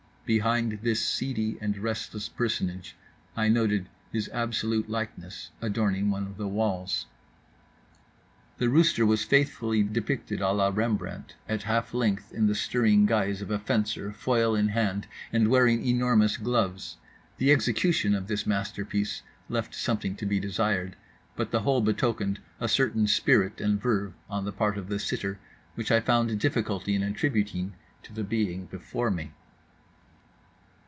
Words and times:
Behind 0.23 0.79
this 0.81 1.05
seedy 1.05 1.57
and 1.59 1.77
restless 1.77 2.29
personage 2.29 2.95
I 3.35 3.49
noted 3.49 3.89
his 4.13 4.29
absolute 4.29 4.89
likeness, 4.89 5.49
adorning 5.59 6.09
one 6.09 6.23
of 6.25 6.37
the 6.37 6.47
walls. 6.47 7.05
The 8.57 8.69
rooster 8.69 9.05
was 9.05 9.25
faithfully 9.25 9.83
depicted 9.83 10.39
à 10.39 10.55
la 10.55 10.71
Rembrandt 10.73 11.35
at 11.49 11.63
half 11.63 11.93
length 11.93 12.31
in 12.33 12.47
the 12.47 12.55
stirring 12.55 13.05
guise 13.05 13.41
of 13.41 13.51
a 13.51 13.59
fencer, 13.59 14.13
foil 14.13 14.55
in 14.55 14.69
hand, 14.69 15.05
and 15.33 15.49
wearing 15.49 15.85
enormous 15.85 16.37
gloves. 16.37 16.95
The 17.37 17.51
execution 17.51 18.15
of 18.15 18.27
this 18.27 18.47
masterpiece 18.47 19.23
left 19.49 19.75
something 19.75 20.15
to 20.15 20.25
be 20.25 20.39
desired; 20.39 20.95
but 21.35 21.51
the 21.51 21.59
whole 21.61 21.81
betokened 21.81 22.39
a 22.61 22.69
certain 22.69 23.05
spirit 23.05 23.59
and 23.59 23.81
verve, 23.81 24.13
on 24.29 24.45
the 24.45 24.53
part 24.53 24.77
of 24.77 24.87
the 24.87 24.97
sitter, 24.99 25.39
which 25.75 25.91
I 25.91 25.99
found 25.99 26.39
difficulty 26.39 26.95
in 26.95 27.03
attributing 27.03 27.73
to 28.03 28.13
the 28.13 28.23
being 28.23 28.67
before 28.67 29.11
me. 29.11 29.33